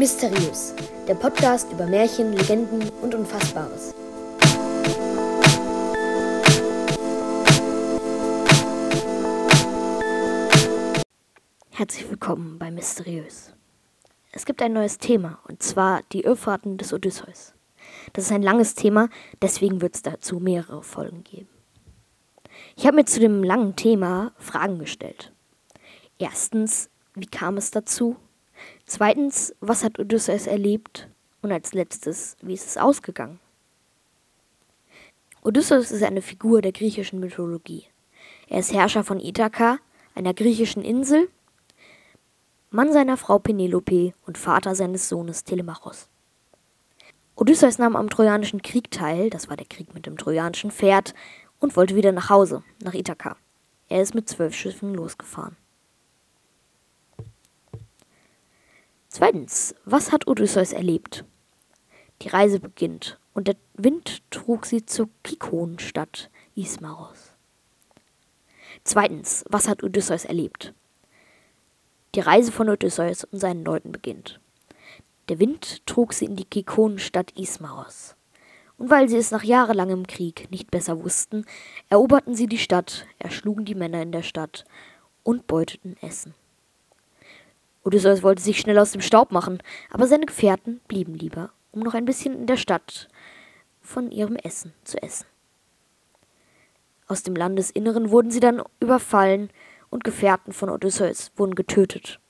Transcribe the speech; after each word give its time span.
Mysteriös, 0.00 0.74
der 1.06 1.14
Podcast 1.14 1.70
über 1.70 1.86
Märchen, 1.86 2.32
Legenden 2.32 2.88
und 3.02 3.14
Unfassbares. 3.14 3.94
Herzlich 11.68 12.08
willkommen 12.08 12.58
bei 12.58 12.70
Mysteriös. 12.70 13.52
Es 14.32 14.46
gibt 14.46 14.62
ein 14.62 14.72
neues 14.72 14.96
Thema, 14.96 15.38
und 15.46 15.62
zwar 15.62 16.00
die 16.12 16.22
Irrfahrten 16.22 16.78
des 16.78 16.94
Odysseus. 16.94 17.52
Das 18.14 18.24
ist 18.24 18.32
ein 18.32 18.42
langes 18.42 18.74
Thema, 18.74 19.10
deswegen 19.42 19.82
wird 19.82 19.96
es 19.96 20.00
dazu 20.00 20.40
mehrere 20.40 20.82
Folgen 20.82 21.24
geben. 21.24 21.50
Ich 22.74 22.86
habe 22.86 22.96
mir 22.96 23.04
zu 23.04 23.20
dem 23.20 23.44
langen 23.44 23.76
Thema 23.76 24.32
Fragen 24.38 24.78
gestellt. 24.78 25.34
Erstens, 26.18 26.88
wie 27.14 27.26
kam 27.26 27.58
es 27.58 27.70
dazu? 27.70 28.16
Zweitens, 28.90 29.54
was 29.60 29.84
hat 29.84 30.00
Odysseus 30.00 30.48
erlebt? 30.48 31.06
Und 31.42 31.52
als 31.52 31.74
letztes, 31.74 32.36
wie 32.42 32.54
ist 32.54 32.66
es 32.66 32.76
ausgegangen? 32.76 33.38
Odysseus 35.42 35.92
ist 35.92 36.02
eine 36.02 36.22
Figur 36.22 36.60
der 36.60 36.72
griechischen 36.72 37.20
Mythologie. 37.20 37.84
Er 38.48 38.58
ist 38.58 38.72
Herrscher 38.72 39.04
von 39.04 39.20
Ithaka, 39.20 39.78
einer 40.16 40.34
griechischen 40.34 40.82
Insel, 40.82 41.28
Mann 42.70 42.92
seiner 42.92 43.16
Frau 43.16 43.38
Penelope 43.38 44.12
und 44.26 44.36
Vater 44.36 44.74
seines 44.74 45.08
Sohnes 45.08 45.44
Telemachos. 45.44 46.08
Odysseus 47.36 47.78
nahm 47.78 47.94
am 47.94 48.10
Trojanischen 48.10 48.60
Krieg 48.60 48.90
teil, 48.90 49.30
das 49.30 49.48
war 49.48 49.56
der 49.56 49.66
Krieg 49.66 49.94
mit 49.94 50.06
dem 50.06 50.18
trojanischen 50.18 50.72
Pferd, 50.72 51.14
und 51.60 51.76
wollte 51.76 51.94
wieder 51.94 52.10
nach 52.10 52.28
Hause, 52.28 52.64
nach 52.82 52.94
Ithaka. 52.94 53.36
Er 53.88 54.02
ist 54.02 54.16
mit 54.16 54.28
zwölf 54.28 54.52
Schiffen 54.52 54.94
losgefahren. 54.94 55.56
Zweitens, 59.20 59.74
was 59.84 60.12
hat 60.12 60.26
Odysseus 60.28 60.72
erlebt? 60.72 61.26
Die 62.22 62.28
Reise 62.28 62.58
beginnt 62.58 63.18
und 63.34 63.48
der 63.48 63.56
Wind 63.74 64.22
trug 64.30 64.64
sie 64.64 64.86
zur 64.86 65.10
Kikonenstadt 65.24 66.30
Ismaros. 66.54 67.34
Zweitens, 68.82 69.44
was 69.50 69.68
hat 69.68 69.82
Odysseus 69.82 70.24
erlebt? 70.24 70.72
Die 72.14 72.20
Reise 72.20 72.50
von 72.50 72.70
Odysseus 72.70 73.24
und 73.24 73.40
seinen 73.40 73.62
Leuten 73.62 73.92
beginnt. 73.92 74.40
Der 75.28 75.38
Wind 75.38 75.86
trug 75.86 76.14
sie 76.14 76.24
in 76.24 76.36
die 76.36 76.46
Kikonenstadt 76.46 77.32
Ismaros. 77.32 78.16
Und 78.78 78.88
weil 78.88 79.10
sie 79.10 79.18
es 79.18 79.32
nach 79.32 79.44
jahrelangem 79.44 80.06
Krieg 80.06 80.50
nicht 80.50 80.70
besser 80.70 81.04
wussten, 81.04 81.44
eroberten 81.90 82.34
sie 82.34 82.46
die 82.46 82.56
Stadt, 82.56 83.06
erschlugen 83.18 83.66
die 83.66 83.74
Männer 83.74 84.00
in 84.00 84.12
der 84.12 84.22
Stadt 84.22 84.64
und 85.24 85.46
beuteten 85.46 85.98
Essen. 86.00 86.34
Odysseus 87.82 88.22
wollte 88.22 88.42
sich 88.42 88.60
schnell 88.60 88.78
aus 88.78 88.92
dem 88.92 89.00
Staub 89.00 89.32
machen, 89.32 89.62
aber 89.90 90.06
seine 90.06 90.26
Gefährten 90.26 90.80
blieben 90.86 91.14
lieber, 91.14 91.50
um 91.72 91.80
noch 91.80 91.94
ein 91.94 92.04
bisschen 92.04 92.34
in 92.34 92.46
der 92.46 92.56
Stadt 92.56 93.08
von 93.80 94.10
ihrem 94.10 94.36
Essen 94.36 94.72
zu 94.84 95.02
essen. 95.02 95.26
Aus 97.06 97.22
dem 97.22 97.34
Landesinneren 97.34 98.10
wurden 98.10 98.30
sie 98.30 98.40
dann 98.40 98.62
überfallen 98.78 99.50
und 99.88 100.04
Gefährten 100.04 100.52
von 100.52 100.68
Odysseus 100.68 101.32
wurden 101.36 101.54
getötet. 101.54 102.20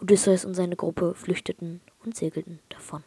Odysseus 0.00 0.44
und 0.44 0.54
seine 0.54 0.76
Gruppe 0.76 1.14
flüchteten 1.14 1.80
und 2.04 2.16
segelten 2.16 2.60
davon. 2.68 3.02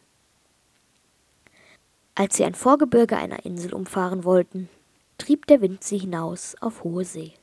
Als 2.16 2.38
sie 2.38 2.44
ein 2.44 2.56
Vorgebirge 2.56 3.18
einer 3.18 3.46
Insel 3.46 3.74
umfahren 3.74 4.24
wollten, 4.24 4.70
trieb 5.18 5.46
der 5.48 5.62
Wind 5.62 5.84
sie 5.84 5.98
hinaus 5.98 6.56
auf 6.60 6.84
hohe 6.84 7.06
See. 7.06 7.34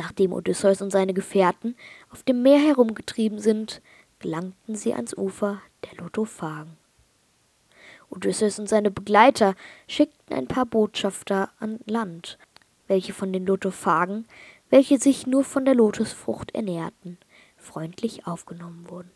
Nachdem 0.00 0.32
Odysseus 0.32 0.80
und 0.80 0.90
seine 0.90 1.12
Gefährten 1.12 1.76
auf 2.08 2.22
dem 2.22 2.40
Meer 2.40 2.58
herumgetrieben 2.58 3.38
sind, 3.38 3.82
gelangten 4.18 4.74
sie 4.74 4.94
ans 4.94 5.12
Ufer 5.12 5.60
der 5.84 6.02
Lotophagen. 6.02 6.78
Odysseus 8.08 8.58
und 8.58 8.66
seine 8.66 8.90
Begleiter 8.90 9.54
schickten 9.86 10.34
ein 10.34 10.46
paar 10.46 10.64
Botschafter 10.64 11.50
an 11.58 11.80
Land, 11.84 12.38
welche 12.88 13.12
von 13.12 13.30
den 13.30 13.44
Lotophagen, 13.44 14.26
welche 14.70 14.98
sich 14.98 15.26
nur 15.26 15.44
von 15.44 15.66
der 15.66 15.74
Lotusfrucht 15.74 16.54
ernährten, 16.54 17.18
freundlich 17.58 18.26
aufgenommen 18.26 18.88
wurden. 18.88 19.10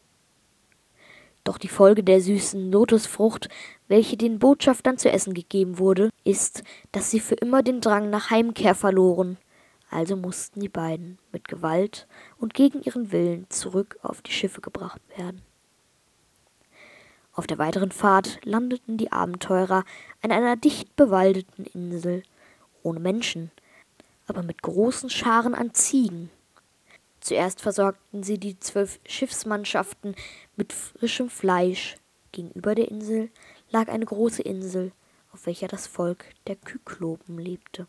Doch 1.44 1.56
die 1.56 1.68
Folge 1.68 2.04
der 2.04 2.20
süßen 2.20 2.70
Lotusfrucht, 2.70 3.48
welche 3.88 4.18
den 4.18 4.38
Botschaftern 4.38 4.98
zu 4.98 5.10
essen 5.10 5.32
gegeben 5.32 5.78
wurde, 5.78 6.10
ist, 6.24 6.62
dass 6.92 7.10
sie 7.10 7.20
für 7.20 7.36
immer 7.36 7.62
den 7.62 7.80
Drang 7.80 8.10
nach 8.10 8.28
Heimkehr 8.28 8.74
verloren 8.74 9.38
also 9.94 10.16
mussten 10.16 10.60
die 10.60 10.68
beiden 10.68 11.18
mit 11.30 11.46
Gewalt 11.46 12.06
und 12.38 12.52
gegen 12.52 12.82
ihren 12.82 13.12
Willen 13.12 13.48
zurück 13.48 13.98
auf 14.02 14.22
die 14.22 14.32
Schiffe 14.32 14.60
gebracht 14.60 15.00
werden. 15.16 15.40
Auf 17.32 17.46
der 17.46 17.58
weiteren 17.58 17.92
Fahrt 17.92 18.38
landeten 18.44 18.96
die 18.96 19.12
Abenteurer 19.12 19.84
an 20.22 20.32
einer 20.32 20.56
dicht 20.56 20.94
bewaldeten 20.96 21.64
Insel, 21.66 22.22
ohne 22.82 23.00
Menschen, 23.00 23.50
aber 24.26 24.42
mit 24.42 24.62
großen 24.62 25.10
Scharen 25.10 25.54
an 25.54 25.74
Ziegen. 25.74 26.30
Zuerst 27.20 27.60
versorgten 27.60 28.22
sie 28.22 28.38
die 28.38 28.58
zwölf 28.58 29.00
Schiffsmannschaften 29.06 30.14
mit 30.56 30.72
frischem 30.72 31.30
Fleisch. 31.30 31.96
Gegenüber 32.32 32.74
der 32.74 32.88
Insel 32.88 33.30
lag 33.70 33.88
eine 33.88 34.04
große 34.04 34.42
Insel, 34.42 34.92
auf 35.32 35.46
welcher 35.46 35.68
das 35.68 35.86
Volk 35.86 36.26
der 36.46 36.56
Kyklopen 36.56 37.38
lebte. 37.38 37.86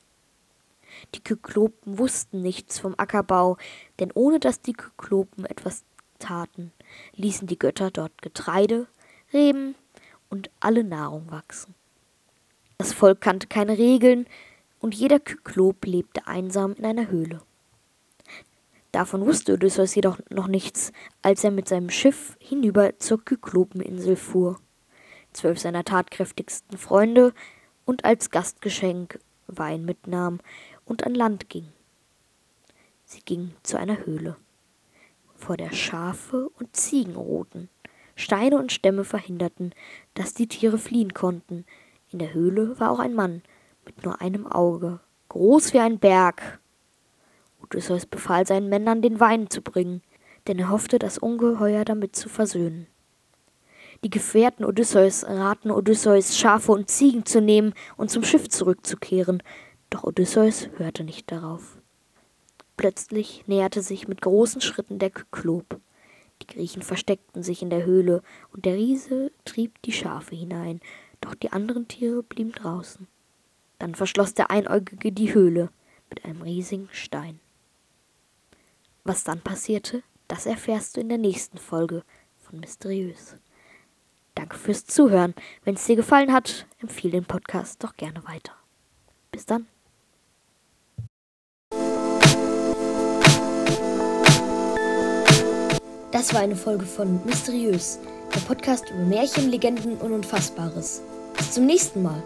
Die 1.14 1.24
Kyklopen 1.24 1.98
wussten 1.98 2.42
nichts 2.42 2.80
vom 2.80 2.96
Ackerbau, 2.98 3.58
denn 4.00 4.12
ohne 4.14 4.40
dass 4.40 4.62
die 4.62 4.74
Kyklopen 4.74 5.46
etwas 5.46 5.84
taten, 6.20 6.72
ließen 7.16 7.48
die 7.48 7.60
Götter 7.60 7.92
dort 7.92 8.22
Getreide, 8.22 8.88
Reben 9.34 9.76
und 10.30 10.50
alle 10.60 10.84
Nahrung 10.84 11.30
wachsen. 11.32 11.76
Das 12.78 12.94
Volk 12.94 13.22
kannte 13.22 13.48
keine 13.48 13.78
Regeln, 13.78 14.28
und 14.80 14.94
jeder 14.94 15.20
Kyklop 15.20 15.86
lebte 15.86 16.28
einsam 16.28 16.74
in 16.74 16.86
einer 16.86 17.10
Höhle. 17.10 17.42
Davon 18.92 19.26
wusste 19.26 19.54
Odysseus 19.54 19.96
jedoch 19.96 20.20
noch 20.30 20.48
nichts, 20.48 20.92
als 21.22 21.44
er 21.44 21.52
mit 21.52 21.68
seinem 21.68 21.90
Schiff 21.90 22.38
hinüber 22.40 22.98
zur 23.00 23.24
Kyklopeninsel 23.24 24.16
fuhr. 24.16 24.60
Zwölf 25.34 25.60
seiner 25.60 25.84
tatkräftigsten 25.84 26.78
Freunde 26.78 27.34
und 27.86 28.06
als 28.06 28.30
Gastgeschenk 28.30 29.20
Wein 29.48 29.86
mitnahm 29.86 30.40
und 30.86 31.06
an 31.06 31.16
Land 31.16 31.50
ging. 31.50 31.68
Sie 33.06 33.22
ging 33.22 33.52
zu 33.64 33.78
einer 33.78 34.06
Höhle, 34.06 34.36
vor 35.36 35.58
der 35.58 35.72
Schafe 35.72 36.50
und 36.60 36.76
Ziegen 36.76 37.16
ruhten. 37.16 37.70
Steine 38.16 38.58
und 38.58 38.72
Stämme 38.72 39.04
verhinderten, 39.04 39.74
dass 40.14 40.34
die 40.34 40.48
Tiere 40.48 40.78
fliehen 40.78 41.14
konnten. 41.14 41.66
In 42.12 42.20
der 42.20 42.34
Höhle 42.34 42.80
war 42.80 42.92
auch 42.92 43.00
ein 43.00 43.14
Mann 43.14 43.42
mit 43.86 44.04
nur 44.04 44.22
einem 44.22 44.48
Auge, 44.48 45.00
groß 45.30 45.74
wie 45.74 45.80
ein 45.80 46.00
Berg. 46.00 46.60
Odysseus 47.62 48.06
befahl 48.06 48.48
seinen 48.48 48.70
Männern, 48.70 49.02
den 49.02 49.20
Wein 49.20 49.50
zu 49.50 49.62
bringen, 49.62 50.02
denn 50.48 50.60
er 50.60 50.70
hoffte, 50.70 50.98
das 50.98 51.18
Ungeheuer 51.18 51.84
damit 51.84 52.16
zu 52.16 52.30
versöhnen. 52.30 52.88
Die 54.04 54.10
Gefährten 54.10 54.66
Odysseus 54.66 55.24
raten 55.26 55.72
Odysseus, 55.72 56.38
Schafe 56.38 56.72
und 56.72 56.90
Ziegen 56.90 57.26
zu 57.26 57.42
nehmen 57.42 57.74
und 57.98 58.12
zum 58.12 58.24
Schiff 58.24 58.50
zurückzukehren, 58.50 59.42
doch 59.90 60.04
Odysseus 60.04 60.70
hörte 60.78 61.04
nicht 61.04 61.32
darauf. 61.32 61.78
Plötzlich 62.78 63.44
näherte 63.48 63.82
sich 63.82 64.08
mit 64.08 64.22
großen 64.22 64.62
Schritten 64.62 65.00
der 65.00 65.10
Kyklop. 65.10 65.80
Die 66.42 66.48
Griechen 66.48 66.82
versteckten 66.82 67.44
sich 67.44 67.62
in 67.62 67.70
der 67.70 67.86
Höhle, 67.86 68.22
und 68.52 68.66
der 68.66 68.76
Riese 68.76 69.32
trieb 69.46 69.82
die 69.84 69.94
Schafe 69.94 70.36
hinein, 70.36 70.82
doch 71.22 71.36
die 71.36 71.52
anderen 71.52 71.88
Tiere 71.88 72.24
blieben 72.24 72.52
draußen. 72.52 73.08
Dann 73.80 73.96
verschloss 73.96 74.34
der 74.34 74.52
Einäugige 74.52 75.12
die 75.12 75.34
Höhle 75.34 75.70
mit 76.10 76.26
einem 76.26 76.42
riesigen 76.42 76.90
Stein. 76.92 77.40
Was 79.04 79.24
dann 79.24 79.42
passierte, 79.42 80.04
das 80.28 80.46
erfährst 80.46 80.98
du 80.98 81.02
in 81.02 81.10
der 81.10 81.18
nächsten 81.18 81.58
Folge 81.58 82.04
von 82.38 82.60
Mysteriös. 82.60 83.36
Danke 84.34 84.58
fürs 84.58 84.86
Zuhören. 84.86 85.34
Wenn 85.64 85.76
es 85.76 85.86
dir 85.86 85.96
gefallen 85.96 86.34
hat, 86.34 86.68
empfehle 86.80 87.14
den 87.14 87.26
Podcast 87.26 87.84
doch 87.84 87.96
gerne 87.96 88.26
weiter. 88.28 88.54
Bis 89.32 89.46
dann. 89.46 89.68
Das 96.16 96.34
war 96.34 96.40
eine 96.40 96.56
Folge 96.56 96.86
von 96.86 97.20
Mysteriös, 97.26 98.00
der 98.34 98.40
Podcast 98.40 98.90
über 98.90 99.04
Märchen, 99.04 99.52
Legenden 99.52 99.98
und 99.98 100.14
Unfassbares. 100.14 101.02
Bis 101.36 101.52
zum 101.52 101.66
nächsten 101.66 102.04
Mal. 102.04 102.24